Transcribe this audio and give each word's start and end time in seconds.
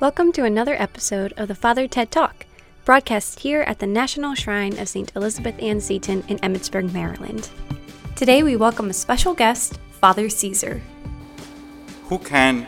Welcome 0.00 0.32
to 0.32 0.44
another 0.44 0.80
episode 0.80 1.34
of 1.36 1.48
the 1.48 1.54
Father 1.54 1.86
Ted 1.86 2.10
Talk, 2.10 2.46
broadcast 2.86 3.40
here 3.40 3.60
at 3.60 3.80
the 3.80 3.86
National 3.86 4.34
Shrine 4.34 4.78
of 4.78 4.88
St. 4.88 5.12
Elizabeth 5.14 5.54
Ann 5.60 5.78
Seton 5.78 6.24
in 6.26 6.38
Emmitsburg, 6.38 6.90
Maryland. 6.90 7.50
Today 8.16 8.42
we 8.42 8.56
welcome 8.56 8.88
a 8.88 8.94
special 8.94 9.34
guest, 9.34 9.78
Father 10.00 10.30
Caesar. 10.30 10.80
Who 12.04 12.18
can 12.18 12.66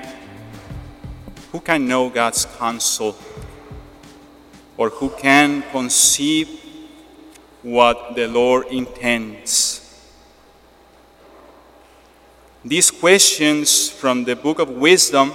who 1.52 1.60
can 1.60 1.88
know 1.88 2.10
God's 2.10 2.44
counsel 2.44 3.16
or 4.76 4.90
who 4.90 5.08
can 5.16 5.62
conceive 5.72 6.50
what 7.62 8.14
the 8.14 8.28
Lord 8.28 8.66
intends? 8.66 9.80
These 12.62 12.90
questions 12.90 13.88
from 13.88 14.24
the 14.24 14.36
book 14.36 14.58
of 14.58 14.68
wisdom 14.68 15.32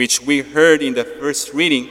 which 0.00 0.22
we 0.22 0.40
heard 0.40 0.80
in 0.80 0.94
the 0.94 1.04
first 1.04 1.52
reading, 1.52 1.86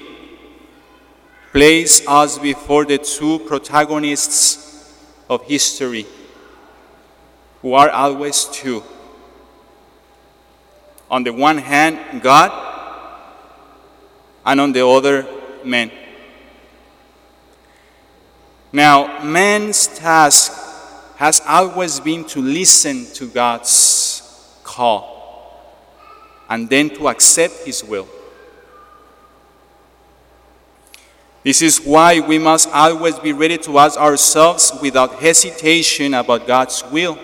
place 1.51 2.01
us 2.07 2.39
before 2.39 2.83
the 2.83 2.97
two 2.97 3.37
protagonists 3.37 4.99
of 5.29 5.43
history, 5.43 6.07
who 7.61 7.75
are 7.75 7.91
always 7.91 8.45
two. 8.45 8.81
On 11.11 11.23
the 11.23 11.31
one 11.31 11.59
hand, 11.59 12.23
God, 12.23 12.49
and 14.43 14.59
on 14.59 14.71
the 14.71 14.87
other, 14.87 15.27
men. 15.63 15.91
Now, 18.73 19.23
man's 19.23 19.85
task 19.85 20.51
has 21.17 21.43
always 21.47 21.99
been 21.99 22.23
to 22.29 22.41
listen 22.41 23.05
to 23.13 23.27
God's 23.27 24.23
call 24.63 25.18
and 26.49 26.69
then 26.69 26.89
to 26.89 27.07
accept 27.07 27.65
His 27.65 27.83
will. 27.83 28.07
This 31.43 31.61
is 31.61 31.77
why 31.79 32.19
we 32.19 32.37
must 32.37 32.69
always 32.69 33.17
be 33.17 33.31
ready 33.31 33.57
to 33.59 33.79
ask 33.79 33.97
ourselves 33.97 34.73
without 34.81 35.15
hesitation 35.15 36.13
about 36.13 36.45
God's 36.45 36.83
will. 36.91 37.17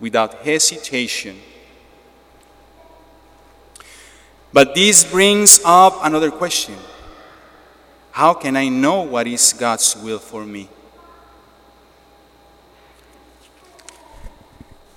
Without 0.00 0.34
hesitation. 0.34 1.36
But 4.52 4.74
this 4.74 5.04
brings 5.04 5.60
up 5.64 5.98
another 6.02 6.30
question 6.30 6.76
How 8.12 8.32
can 8.32 8.56
I 8.56 8.68
know 8.68 9.02
what 9.02 9.26
is 9.26 9.52
God's 9.52 9.96
will 9.96 10.18
for 10.18 10.46
me? 10.46 10.68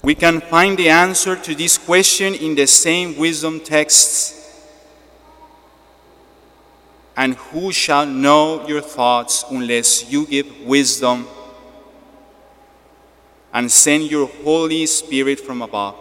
We 0.04 0.16
can 0.16 0.42
find 0.42 0.78
the 0.78 0.90
answer 0.90 1.36
to 1.36 1.54
this 1.54 1.78
question 1.78 2.34
in 2.34 2.56
the 2.56 2.66
same 2.66 3.18
wisdom 3.18 3.60
texts. 3.60 4.38
And 7.16 7.36
who 7.36 7.72
shall 7.72 8.06
know 8.08 8.68
your 8.68 8.82
thoughts 8.82 9.46
unless 9.52 10.12
you 10.12 10.26
give 10.26 10.62
wisdom 10.62 11.28
and 13.54 13.72
send 13.72 14.10
your 14.10 14.28
Holy 14.44 14.86
Spirit 14.88 15.40
from 15.40 15.62
above? 15.62 15.96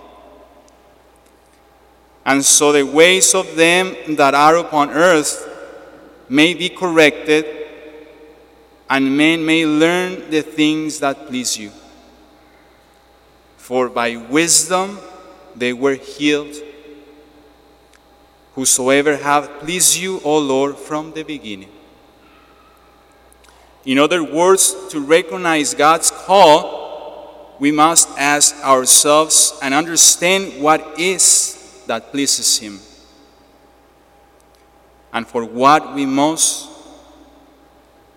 And 2.25 2.45
so 2.45 2.73
the 2.73 2.85
ways 2.85 3.35
of 3.35 3.57
them 3.57 3.97
that 4.17 4.35
are 4.35 4.57
upon 4.57 4.91
earth 4.91 5.47
may 6.29 6.55
be 6.55 6.69
corrected, 6.69 7.45
and 8.89 9.17
men 9.17 9.45
may 9.45 9.67
learn 9.67 10.31
the 10.31 10.43
things 10.43 11.01
that 11.01 11.27
please 11.27 11.59
you. 11.59 11.73
For 13.71 13.89
by 13.89 14.17
wisdom 14.17 14.99
they 15.55 15.73
were 15.73 15.95
healed. 15.95 16.57
Whosoever 18.57 19.17
hath 19.17 19.61
pleased 19.61 19.97
you, 19.97 20.21
O 20.25 20.39
Lord, 20.39 20.75
from 20.75 21.13
the 21.13 21.23
beginning. 21.23 21.71
In 23.85 24.01
other 24.01 24.25
words, 24.25 24.75
to 24.89 24.99
recognize 24.99 25.73
God's 25.75 26.11
call, 26.11 27.55
we 27.61 27.71
must 27.71 28.09
ask 28.19 28.57
ourselves 28.65 29.57
and 29.63 29.73
understand 29.73 30.61
what 30.61 30.99
is 30.99 31.85
that 31.87 32.11
pleases 32.11 32.59
Him. 32.59 32.81
And 35.13 35.29
for 35.29 35.45
what 35.45 35.95
we 35.95 36.07
must, 36.07 36.69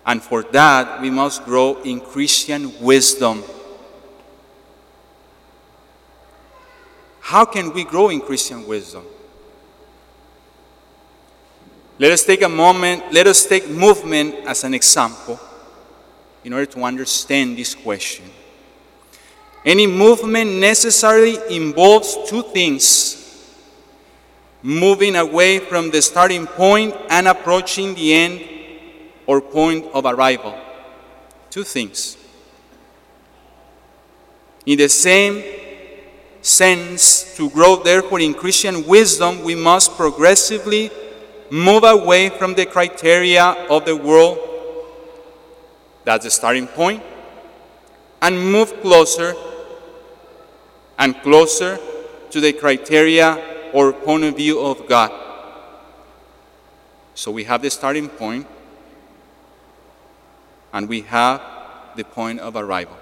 and 0.04 0.20
for 0.20 0.42
that 0.50 1.00
we 1.00 1.10
must 1.10 1.44
grow 1.44 1.80
in 1.82 2.00
Christian 2.00 2.72
wisdom 2.82 3.44
How 7.34 7.44
can 7.44 7.72
we 7.72 7.82
grow 7.82 8.10
in 8.10 8.20
Christian 8.20 8.64
wisdom? 8.64 9.04
Let 11.98 12.12
us 12.12 12.22
take 12.22 12.42
a 12.42 12.48
moment, 12.48 13.12
let 13.12 13.26
us 13.26 13.44
take 13.44 13.68
movement 13.68 14.36
as 14.46 14.62
an 14.62 14.72
example 14.72 15.40
in 16.44 16.52
order 16.52 16.66
to 16.66 16.84
understand 16.84 17.58
this 17.58 17.74
question. 17.74 18.24
Any 19.64 19.84
movement 19.88 20.48
necessarily 20.60 21.38
involves 21.50 22.16
two 22.30 22.44
things 22.54 23.52
moving 24.62 25.16
away 25.16 25.58
from 25.58 25.90
the 25.90 26.02
starting 26.02 26.46
point 26.46 26.94
and 27.10 27.26
approaching 27.26 27.96
the 27.96 28.14
end 28.14 28.44
or 29.26 29.40
point 29.40 29.86
of 29.92 30.04
arrival. 30.04 30.56
Two 31.50 31.64
things. 31.64 32.16
In 34.66 34.78
the 34.78 34.88
same 34.88 35.63
sense, 36.44 37.34
to 37.36 37.48
grow 37.50 37.76
therefore 37.76 38.20
in 38.20 38.34
Christian 38.34 38.86
wisdom, 38.86 39.42
we 39.42 39.54
must 39.54 39.96
progressively 39.96 40.90
move 41.50 41.84
away 41.84 42.28
from 42.28 42.54
the 42.54 42.66
criteria 42.66 43.42
of 43.70 43.84
the 43.84 43.96
world. 43.96 44.38
That's 46.04 46.24
the 46.24 46.30
starting 46.30 46.66
point. 46.66 47.02
And 48.20 48.52
move 48.52 48.80
closer 48.82 49.34
and 50.98 51.16
closer 51.22 51.78
to 52.30 52.40
the 52.40 52.52
criteria 52.52 53.70
or 53.72 53.92
point 53.92 54.24
of 54.24 54.36
view 54.36 54.60
of 54.60 54.86
God. 54.86 55.12
So 57.14 57.30
we 57.30 57.44
have 57.44 57.62
the 57.62 57.70
starting 57.70 58.08
point 58.08 58.46
and 60.72 60.88
we 60.88 61.02
have 61.02 61.40
the 61.96 62.04
point 62.04 62.40
of 62.40 62.56
arrival. 62.56 62.96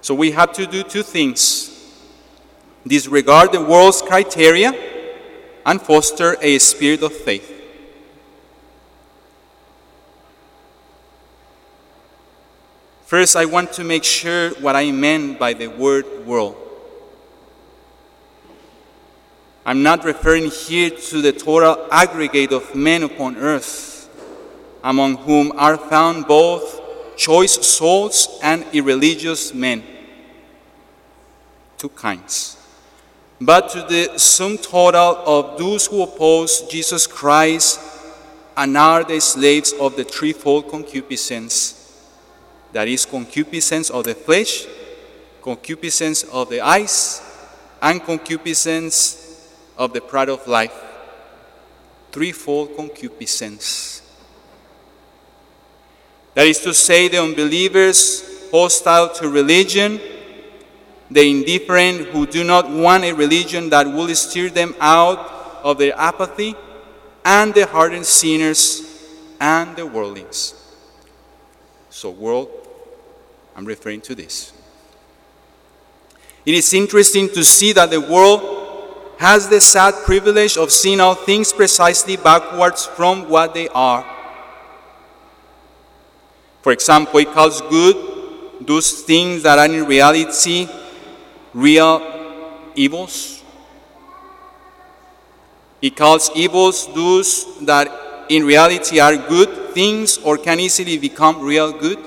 So 0.00 0.14
we 0.14 0.30
have 0.32 0.52
to 0.54 0.66
do 0.66 0.82
two 0.82 1.02
things 1.02 1.76
disregard 2.86 3.52
the 3.52 3.60
world's 3.60 4.00
criteria 4.00 4.72
and 5.66 5.80
foster 5.80 6.36
a 6.40 6.58
spirit 6.58 7.02
of 7.02 7.12
faith. 7.12 7.58
First, 13.04 13.36
I 13.36 13.44
want 13.44 13.72
to 13.74 13.84
make 13.84 14.04
sure 14.04 14.50
what 14.60 14.76
I 14.76 14.90
meant 14.92 15.38
by 15.38 15.52
the 15.52 15.66
word 15.66 16.24
world. 16.24 16.56
I'm 19.66 19.82
not 19.82 20.04
referring 20.04 20.50
here 20.50 20.90
to 20.90 21.20
the 21.20 21.32
total 21.32 21.86
aggregate 21.90 22.52
of 22.52 22.74
men 22.74 23.02
upon 23.02 23.36
earth, 23.36 24.08
among 24.82 25.16
whom 25.16 25.52
are 25.56 25.76
found 25.76 26.26
both 26.26 26.80
choice 27.16 27.66
souls 27.66 28.38
and 28.42 28.64
irreligious 28.72 29.52
men. 29.52 29.82
Two 31.80 31.88
kinds. 31.88 32.58
But 33.40 33.70
to 33.70 33.80
the 33.88 34.18
sum 34.18 34.58
total 34.58 35.16
of 35.24 35.58
those 35.58 35.86
who 35.86 36.02
oppose 36.02 36.68
Jesus 36.68 37.06
Christ 37.06 37.80
and 38.54 38.76
are 38.76 39.02
the 39.02 39.18
slaves 39.18 39.72
of 39.72 39.96
the 39.96 40.04
threefold 40.04 40.68
concupiscence 40.68 42.04
that 42.72 42.86
is, 42.86 43.06
concupiscence 43.06 43.88
of 43.88 44.04
the 44.04 44.14
flesh, 44.14 44.66
concupiscence 45.42 46.24
of 46.24 46.50
the 46.50 46.60
eyes, 46.60 47.22
and 47.80 48.04
concupiscence 48.04 49.48
of 49.78 49.94
the 49.94 50.02
pride 50.02 50.28
of 50.28 50.46
life. 50.46 50.78
Threefold 52.12 52.76
concupiscence. 52.76 54.02
That 56.34 56.46
is 56.46 56.58
to 56.60 56.74
say, 56.74 57.08
the 57.08 57.22
unbelievers 57.22 58.50
hostile 58.50 59.08
to 59.14 59.30
religion, 59.30 59.98
the 61.10 61.28
indifferent 61.28 62.06
who 62.08 62.26
do 62.26 62.44
not 62.44 62.70
want 62.70 63.04
a 63.04 63.12
religion 63.12 63.68
that 63.70 63.86
will 63.86 64.14
steer 64.14 64.48
them 64.48 64.74
out 64.80 65.18
of 65.62 65.78
their 65.78 65.98
apathy, 65.98 66.54
and 67.24 67.52
the 67.52 67.66
hardened 67.66 68.06
sinners 68.06 69.04
and 69.40 69.76
the 69.76 69.86
worldlings. 69.86 70.54
So, 71.90 72.10
world, 72.10 72.48
I'm 73.54 73.64
referring 73.64 74.00
to 74.02 74.14
this. 74.14 74.52
It 76.46 76.54
is 76.54 76.72
interesting 76.72 77.28
to 77.30 77.44
see 77.44 77.72
that 77.72 77.90
the 77.90 78.00
world 78.00 79.14
has 79.18 79.48
the 79.48 79.60
sad 79.60 79.94
privilege 80.06 80.56
of 80.56 80.70
seeing 80.70 81.00
all 81.00 81.14
things 81.14 81.52
precisely 81.52 82.16
backwards 82.16 82.86
from 82.86 83.28
what 83.28 83.52
they 83.52 83.68
are. 83.68 84.04
For 86.62 86.72
example, 86.72 87.20
it 87.20 87.30
calls 87.32 87.60
good 87.62 87.96
those 88.60 89.02
things 89.02 89.42
that 89.42 89.58
are 89.58 89.66
in 89.66 89.84
reality 89.84 90.68
real 91.54 92.02
evils. 92.74 93.42
He 95.80 95.90
calls 95.90 96.30
evils 96.34 96.92
those 96.94 97.58
that 97.66 97.88
in 98.28 98.44
reality 98.44 99.00
are 99.00 99.16
good 99.16 99.74
things 99.74 100.18
or 100.18 100.36
can 100.36 100.60
easily 100.60 100.98
become 100.98 101.40
real 101.40 101.72
good. 101.72 101.98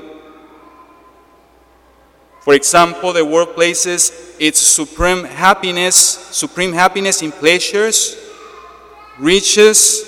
For 2.41 2.53
example, 2.53 3.13
the 3.13 3.25
world 3.25 3.55
places 3.55 4.11
its 4.39 4.59
supreme 4.59 5.23
happiness, 5.23 5.95
supreme 5.95 6.73
happiness 6.73 7.21
in 7.21 7.31
pleasures, 7.31 8.17
riches, 9.17 10.03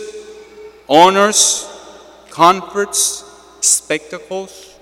honors, 0.88 1.66
comforts, 2.30 3.24
spectacles, 3.62 4.78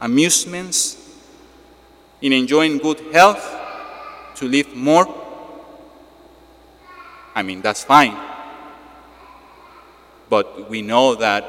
amusements, 0.00 0.96
in 2.20 2.32
enjoying 2.32 2.78
good 2.78 3.00
health, 3.12 3.57
to 4.38 4.48
live 4.48 4.74
more. 4.74 5.06
I 7.34 7.42
mean, 7.42 7.60
that's 7.60 7.84
fine. 7.84 8.16
But 10.28 10.70
we 10.70 10.82
know 10.82 11.14
that 11.16 11.44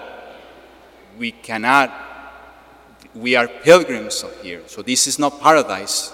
we 1.17 1.31
cannot, 1.31 1.93
we 3.13 3.35
are 3.35 3.47
pilgrims 3.47 4.23
of 4.23 4.41
here. 4.41 4.61
So 4.67 4.81
this 4.81 5.07
is 5.07 5.19
not 5.19 5.39
paradise. 5.39 6.13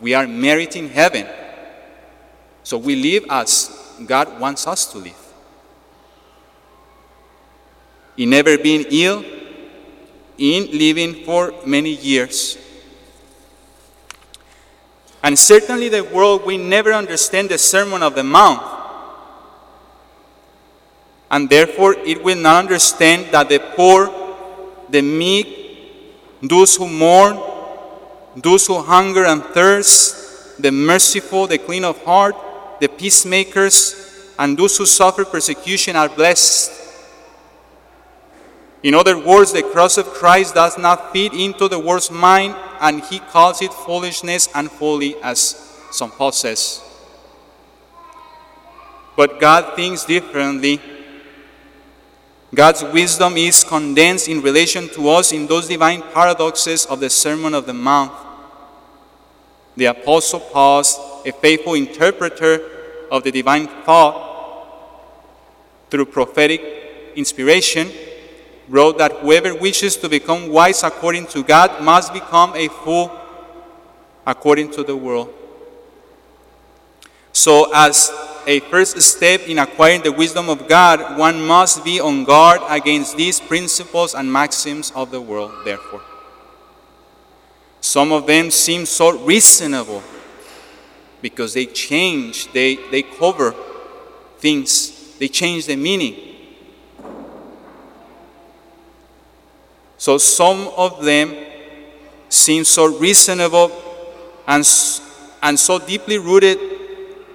We 0.00 0.14
are 0.14 0.26
meriting 0.26 0.88
heaven. 0.88 1.26
So 2.62 2.78
we 2.78 2.94
live 2.94 3.24
as 3.30 3.70
God 4.06 4.38
wants 4.38 4.66
us 4.66 4.92
to 4.92 4.98
live. 4.98 5.24
In 8.16 8.30
never 8.30 8.58
being 8.58 8.84
ill, 8.90 9.24
in 10.36 10.78
living 10.78 11.24
for 11.24 11.54
many 11.66 11.94
years. 11.94 12.58
And 15.22 15.38
certainly 15.38 15.88
the 15.88 16.04
world 16.04 16.46
will 16.46 16.58
never 16.58 16.92
understand 16.92 17.48
the 17.48 17.58
Sermon 17.58 18.02
of 18.02 18.14
the 18.14 18.22
Mount. 18.22 18.62
And 21.30 21.50
therefore 21.50 21.94
it 21.94 22.22
will 22.22 22.38
not 22.38 22.64
understand 22.64 23.26
that 23.32 23.48
the 23.48 23.58
poor, 23.58 24.10
the 24.88 25.02
meek, 25.02 26.40
those 26.42 26.76
who 26.76 26.88
mourn, 26.88 27.38
those 28.36 28.66
who 28.66 28.80
hunger 28.80 29.24
and 29.24 29.42
thirst, 29.42 30.62
the 30.62 30.70
merciful, 30.70 31.46
the 31.46 31.58
clean 31.58 31.84
of 31.84 32.02
heart, 32.04 32.36
the 32.80 32.88
peacemakers, 32.88 34.34
and 34.38 34.56
those 34.56 34.76
who 34.76 34.86
suffer 34.86 35.24
persecution 35.24 35.96
are 35.96 36.08
blessed. 36.08 36.72
In 38.82 38.94
other 38.94 39.18
words, 39.18 39.52
the 39.52 39.62
cross 39.62 39.98
of 39.98 40.06
Christ 40.06 40.54
does 40.54 40.78
not 40.78 41.12
fit 41.12 41.32
into 41.34 41.68
the 41.68 41.78
world's 41.78 42.10
mind, 42.10 42.54
and 42.80 43.02
he 43.04 43.18
calls 43.18 43.62
it 43.62 43.72
foolishness 43.72 44.48
and 44.54 44.70
folly, 44.70 45.16
as 45.22 45.38
St. 45.90 46.12
Paul 46.12 46.32
says. 46.32 46.82
But 49.16 49.40
God 49.40 49.74
thinks 49.74 50.04
differently. 50.04 50.80
God's 52.54 52.82
wisdom 52.84 53.36
is 53.36 53.64
condensed 53.64 54.28
in 54.28 54.40
relation 54.40 54.88
to 54.90 55.08
us 55.10 55.32
in 55.32 55.46
those 55.46 55.68
divine 55.68 56.02
paradoxes 56.14 56.86
of 56.86 57.00
the 57.00 57.10
Sermon 57.10 57.52
of 57.52 57.66
the 57.66 57.74
Mount. 57.74 58.12
The 59.76 59.86
Apostle 59.86 60.40
Paul, 60.40 60.82
a 61.26 61.32
faithful 61.32 61.74
interpreter 61.74 62.60
of 63.10 63.22
the 63.22 63.30
divine 63.30 63.66
thought 63.84 64.28
through 65.90 66.06
prophetic 66.06 67.12
inspiration, 67.16 67.90
wrote 68.68 68.98
that 68.98 69.12
whoever 69.12 69.54
wishes 69.54 69.96
to 69.96 70.08
become 70.08 70.48
wise 70.50 70.82
according 70.82 71.26
to 71.28 71.42
God 71.42 71.82
must 71.82 72.12
become 72.12 72.54
a 72.54 72.68
fool 72.68 73.10
according 74.26 74.70
to 74.72 74.82
the 74.82 74.96
world. 74.96 75.32
So, 77.32 77.72
as 77.72 78.10
a 78.46 78.60
first 78.60 79.00
step 79.00 79.42
in 79.46 79.58
acquiring 79.58 80.02
the 80.02 80.12
wisdom 80.12 80.48
of 80.48 80.68
God, 80.68 81.18
one 81.18 81.46
must 81.46 81.84
be 81.84 82.00
on 82.00 82.24
guard 82.24 82.60
against 82.68 83.16
these 83.16 83.40
principles 83.40 84.14
and 84.14 84.32
maxims 84.32 84.90
of 84.92 85.10
the 85.10 85.20
world, 85.20 85.52
therefore. 85.64 86.02
Some 87.80 88.12
of 88.12 88.26
them 88.26 88.50
seem 88.50 88.86
so 88.86 89.18
reasonable 89.18 90.02
because 91.22 91.54
they 91.54 91.66
change, 91.66 92.52
they, 92.52 92.76
they 92.90 93.02
cover 93.02 93.54
things, 94.38 95.16
they 95.18 95.28
change 95.28 95.66
the 95.66 95.76
meaning. 95.76 96.27
So 100.08 100.16
some 100.16 100.68
of 100.74 101.04
them 101.04 101.36
seem 102.30 102.64
so 102.64 102.86
reasonable 102.86 103.70
and, 104.46 104.64
and 105.42 105.58
so 105.60 105.78
deeply 105.78 106.16
rooted 106.16 106.58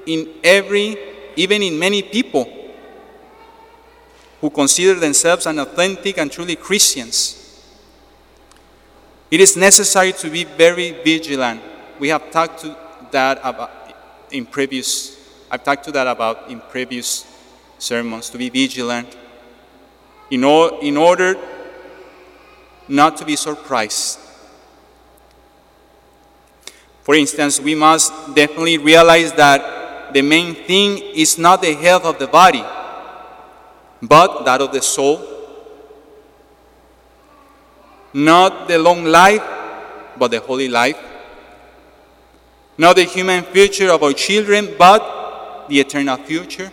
in 0.08 0.34
every, 0.44 0.98
even 1.36 1.62
in 1.62 1.78
many 1.78 2.02
people 2.02 2.52
who 4.42 4.50
consider 4.50 5.00
themselves 5.00 5.46
an 5.46 5.60
authentic 5.60 6.18
and 6.18 6.32
truly 6.32 6.56
Christians. 6.56 7.64
It 9.30 9.40
is 9.40 9.56
necessary 9.56 10.14
to 10.14 10.32
be 10.32 10.44
very 10.44 10.94
vigilant. 11.04 11.62
We 12.00 12.08
have 12.08 12.32
talked 12.32 12.62
to 12.62 12.76
that 13.12 13.40
about 13.44 13.70
in 14.32 14.48
previous 14.48 15.16
I've 15.52 15.64
talked 15.64 15.84
to 15.84 15.92
that 15.92 16.08
about 16.08 16.50
in 16.50 16.60
previous 16.60 17.24
sermons 17.78 18.32
to 18.32 18.40
be 18.40 18.50
vigilant 18.50 19.16
in, 20.32 20.44
or, 20.44 20.80
in 20.82 20.98
order 20.98 21.36
not 22.88 23.18
to 23.18 23.26
be 23.26 23.36
surprised. 23.36 24.20
For 27.04 27.16
instance, 27.16 27.60
we 27.60 27.76
must 27.76 28.12
definitely 28.34 28.78
realize 28.78 29.34
that 29.34 30.14
the 30.14 30.22
main 30.22 30.56
thing 30.56 31.00
is 31.00 31.38
not 31.38 31.62
the 31.62 31.74
health 31.74 32.06
of 32.06 32.18
the 32.20 32.28
body, 32.28 32.64
but 34.02 34.46
that 34.46 34.62
of 34.62 34.72
the 34.72 34.82
soul. 34.82 35.22
Not 38.14 38.68
the 38.68 38.78
long 38.78 39.06
life, 39.06 39.44
but 40.18 40.32
the 40.32 40.40
holy 40.40 40.70
life. 40.70 40.98
Not 42.78 42.96
the 42.96 43.04
human 43.04 43.44
future 43.44 43.90
of 43.92 44.04
our 44.04 44.14
children, 44.14 44.76
but 44.78 45.68
the 45.68 45.80
eternal 45.80 46.18
future. 46.18 46.72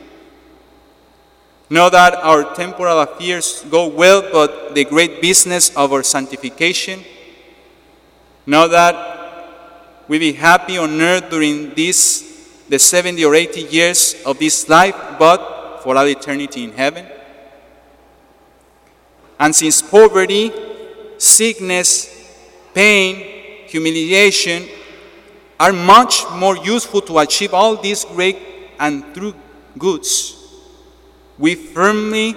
Know 1.70 1.88
that 1.88 2.14
our 2.16 2.52
temporal 2.56 2.98
affairs 2.98 3.64
go 3.70 3.86
well, 3.86 4.22
but 4.32 4.74
the 4.74 4.84
great 4.84 5.22
business 5.22 5.70
of 5.76 5.92
our 5.92 6.02
sanctification. 6.02 7.04
Know 8.44 8.66
that 8.66 10.04
we 10.08 10.18
be 10.18 10.32
happy 10.32 10.78
on 10.78 11.00
earth 11.00 11.30
during 11.30 11.72
this, 11.74 12.64
the 12.68 12.76
70 12.76 13.24
or 13.24 13.36
80 13.36 13.60
years 13.60 14.20
of 14.26 14.40
this 14.40 14.68
life, 14.68 14.96
but 15.16 15.78
for 15.84 15.96
all 15.96 16.08
eternity 16.08 16.64
in 16.64 16.72
heaven. 16.72 17.06
And 19.38 19.54
since 19.54 19.80
poverty, 19.80 20.52
sickness, 21.18 22.10
pain, 22.74 23.66
humiliation 23.68 24.66
are 25.60 25.72
much 25.72 26.24
more 26.32 26.56
useful 26.56 27.00
to 27.02 27.18
achieve 27.18 27.54
all 27.54 27.76
these 27.76 28.04
great 28.04 28.38
and 28.80 29.14
true 29.14 29.34
goods, 29.78 30.39
we 31.40 31.54
firmly, 31.54 32.36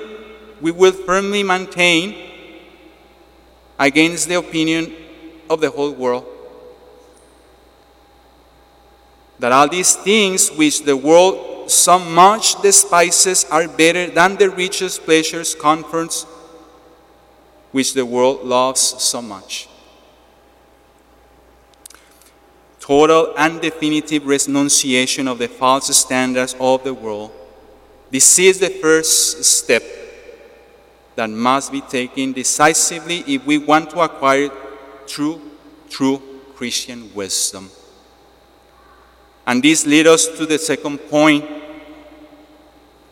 we 0.62 0.72
will 0.72 0.94
firmly 0.94 1.44
maintain 1.44 2.16
against 3.78 4.30
the 4.30 4.36
opinion 4.36 4.94
of 5.50 5.60
the 5.60 5.70
whole 5.70 5.92
world 5.92 6.26
that 9.40 9.52
all 9.52 9.68
these 9.68 9.96
things 9.98 10.50
which 10.52 10.84
the 10.84 10.96
world 10.96 11.70
so 11.70 12.00
much 12.00 12.62
despises 12.62 13.46
are 13.52 13.68
better 13.68 14.10
than 14.10 14.38
the 14.38 14.50
richest 14.50 15.04
pleasures, 15.04 15.54
comforts, 15.54 16.24
which 17.74 17.94
the 17.94 18.06
world 18.06 18.46
loves 18.46 18.80
so 18.80 19.22
much. 19.22 19.68
Total 22.80 23.34
and 23.38 23.60
definitive 23.60 24.26
renunciation 24.26 25.28
of 25.28 25.40
the 25.40 25.50
false 25.50 25.94
standards 25.96 26.56
of 26.60 26.84
the 26.86 26.94
world 26.94 27.32
this 28.14 28.38
is 28.38 28.60
the 28.60 28.70
first 28.70 29.44
step 29.44 29.82
that 31.16 31.28
must 31.32 31.72
be 31.72 31.82
taken 31.82 32.32
decisively 32.32 33.24
if 33.26 33.44
we 33.44 33.58
want 33.58 33.90
to 33.90 34.02
acquire 34.02 34.52
true, 35.08 35.42
true 35.90 36.22
Christian 36.54 37.12
wisdom. 37.16 37.72
And 39.48 39.64
this 39.64 39.88
leads 39.88 40.10
us 40.10 40.28
to 40.38 40.46
the 40.46 40.60
second 40.60 41.00
point. 41.10 41.44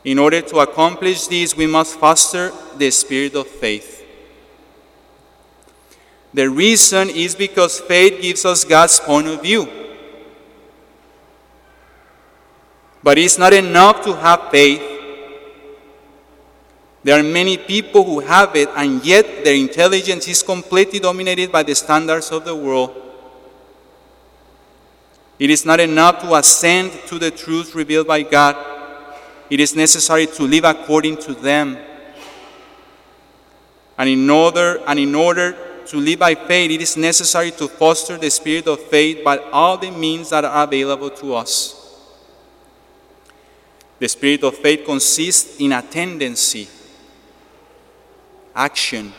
In 0.04 0.20
order 0.20 0.40
to 0.40 0.58
accomplish 0.60 1.26
this, 1.26 1.58
we 1.58 1.66
must 1.66 2.00
foster 2.00 2.52
the 2.78 2.92
spirit 2.92 3.34
of 3.34 3.48
faith. 3.48 4.06
The 6.32 6.48
reason 6.48 7.10
is 7.10 7.34
because 7.34 7.80
faith 7.80 8.22
gives 8.22 8.46
us 8.46 8.64
God's 8.64 9.00
point 9.00 9.26
of 9.26 9.42
view. 9.42 9.68
But 13.02 13.18
it's 13.18 13.40
not 13.40 13.52
enough 13.52 14.04
to 14.04 14.16
have 14.16 14.52
faith. 14.52 14.91
There 17.04 17.20
are 17.20 17.24
many 17.24 17.58
people 17.58 18.04
who 18.04 18.20
have 18.20 18.56
it, 18.56 18.70
and 18.76 19.04
yet 19.04 19.44
their 19.44 19.56
intelligence 19.56 20.28
is 20.28 20.44
completely 20.44 21.00
dominated 21.00 21.52
by 21.52 21.64
the 21.64 21.74
standards 21.74 22.32
of 22.32 22.46
the 22.46 22.56
world. 22.56 22.96
It 25.40 25.50
is 25.50 25.66
not 25.66 25.80
enough 25.80 26.22
to 26.22 26.36
ascend 26.36 26.92
to 27.08 27.18
the 27.18 27.32
truth 27.32 27.74
revealed 27.74 28.06
by 28.06 28.22
God, 28.22 28.56
it 29.50 29.60
is 29.60 29.76
necessary 29.76 30.28
to 30.28 30.44
live 30.44 30.64
according 30.64 31.18
to 31.18 31.34
them. 31.34 31.78
And 33.98 34.08
in 34.10 34.30
order, 34.30 34.82
and 34.88 34.98
in 34.98 35.14
order 35.14 35.58
to 35.88 35.98
live 35.98 36.20
by 36.20 36.36
faith, 36.36 36.72
it 36.72 36.82
is 36.82 36.96
necessary 36.96 37.52
to 37.52 37.68
foster 37.68 38.18
the 38.18 38.30
spirit 38.30 38.68
of 38.68 38.80
faith 38.80 39.24
by 39.26 39.40
all 39.52 39.78
the 39.78 39.92
means 39.92 40.30
that 40.30 40.46
are 40.46 40.64
available 40.64 41.10
to 41.10 41.36
us. 41.36 41.78
The 44.00 44.08
spirit 44.08 44.44
of 44.44 44.56
faith 44.56 44.86
consists 44.86 45.60
in 45.60 45.74
a 45.74 45.82
tendency, 45.82 46.70
action 48.62 49.12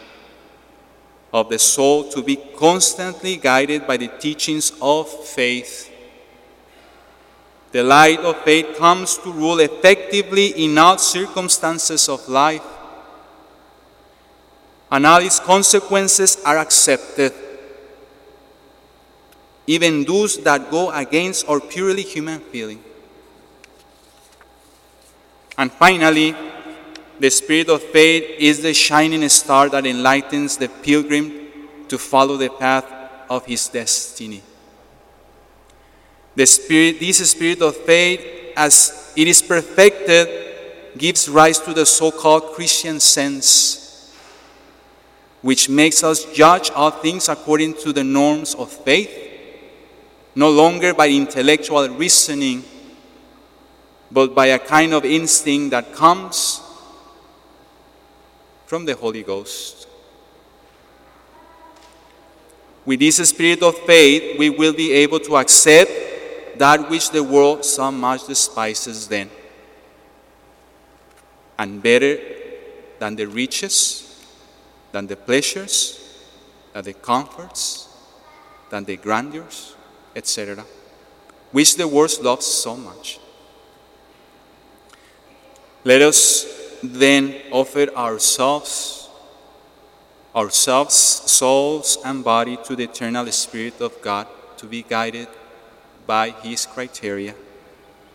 of 1.32 1.48
the 1.48 1.58
soul 1.58 2.08
to 2.10 2.22
be 2.22 2.36
constantly 2.36 3.36
guided 3.36 3.86
by 3.86 3.96
the 3.96 4.08
teachings 4.20 4.72
of 4.80 5.08
faith. 5.08 5.90
The 7.72 7.82
light 7.82 8.20
of 8.20 8.36
faith 8.44 8.76
comes 8.76 9.16
to 9.18 9.32
rule 9.32 9.58
effectively 9.60 10.48
in 10.64 10.76
all 10.78 10.98
circumstances 10.98 12.08
of 12.08 12.28
life, 12.28 12.62
and 14.90 15.06
all 15.06 15.22
its 15.22 15.40
consequences 15.40 16.36
are 16.44 16.58
accepted, 16.58 17.32
even 19.66 20.04
those 20.04 20.36
that 20.44 20.70
go 20.70 20.90
against 20.90 21.48
our 21.48 21.60
purely 21.60 22.02
human 22.02 22.40
feeling. 22.40 22.84
And 25.56 25.72
finally, 25.72 26.36
the 27.22 27.30
spirit 27.30 27.68
of 27.68 27.80
faith 27.80 28.24
is 28.40 28.62
the 28.62 28.74
shining 28.74 29.28
star 29.28 29.68
that 29.68 29.86
enlightens 29.86 30.56
the 30.56 30.68
pilgrim 30.68 31.46
to 31.86 31.96
follow 31.96 32.36
the 32.36 32.50
path 32.50 32.84
of 33.30 33.46
his 33.46 33.68
destiny. 33.68 34.42
The 36.34 36.44
spirit, 36.46 36.98
this 36.98 37.30
spirit 37.30 37.62
of 37.62 37.76
faith, 37.76 38.52
as 38.56 39.12
it 39.14 39.28
is 39.28 39.40
perfected, 39.40 40.26
gives 40.98 41.28
rise 41.28 41.60
to 41.60 41.72
the 41.72 41.86
so 41.86 42.10
called 42.10 42.54
Christian 42.54 42.98
sense, 42.98 44.12
which 45.42 45.68
makes 45.68 46.02
us 46.02 46.24
judge 46.34 46.72
all 46.72 46.90
things 46.90 47.28
according 47.28 47.74
to 47.84 47.92
the 47.92 48.02
norms 48.02 48.56
of 48.56 48.68
faith, 48.68 49.16
no 50.34 50.50
longer 50.50 50.92
by 50.92 51.08
intellectual 51.08 51.88
reasoning, 51.88 52.64
but 54.10 54.34
by 54.34 54.46
a 54.46 54.58
kind 54.58 54.92
of 54.92 55.04
instinct 55.04 55.70
that 55.70 55.92
comes 55.92 56.61
from 58.72 58.86
the 58.86 58.94
Holy 58.94 59.22
Ghost. 59.22 59.86
With 62.86 63.00
this 63.00 63.16
spirit 63.28 63.62
of 63.62 63.76
faith, 63.80 64.38
we 64.38 64.48
will 64.48 64.72
be 64.72 64.92
able 64.92 65.20
to 65.20 65.36
accept 65.36 65.90
that 66.56 66.88
which 66.88 67.10
the 67.10 67.22
world 67.22 67.66
so 67.66 67.90
much 67.92 68.26
despises 68.26 69.08
then. 69.08 69.28
And 71.58 71.82
better 71.82 72.18
than 72.98 73.14
the 73.14 73.26
riches, 73.26 74.24
than 74.90 75.06
the 75.06 75.16
pleasures, 75.16 76.24
than 76.72 76.84
the 76.84 76.94
comforts, 76.94 77.94
than 78.70 78.84
the 78.84 78.96
grandeurs, 78.96 79.76
etc., 80.16 80.64
which 81.50 81.76
the 81.76 81.86
world 81.86 82.18
loves 82.22 82.46
so 82.46 82.74
much. 82.74 83.20
Let 85.84 86.00
us 86.00 86.61
then 86.82 87.34
offer 87.50 87.88
ourselves, 87.94 89.08
ourselves, 90.34 90.94
souls, 90.94 91.98
and 92.04 92.24
body 92.24 92.58
to 92.64 92.76
the 92.76 92.84
eternal 92.84 93.26
Spirit 93.30 93.80
of 93.80 94.00
God 94.02 94.26
to 94.56 94.66
be 94.66 94.82
guided 94.82 95.28
by 96.06 96.30
His 96.30 96.66
criteria, 96.66 97.34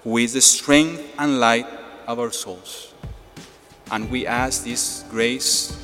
who 0.03 0.17
is 0.17 0.33
the 0.33 0.41
strength 0.41 1.01
and 1.17 1.39
light 1.39 1.67
of 2.07 2.19
our 2.19 2.31
souls. 2.31 2.93
And 3.91 4.09
we 4.11 4.27
ask 4.27 4.63
this 4.63 5.03
grace 5.09 5.77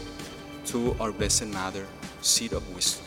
to 0.66 0.96
our 1.00 1.12
Blessed 1.12 1.48
Mother, 1.48 1.86
seat 2.22 2.52
of 2.52 2.68
wisdom. 2.76 3.03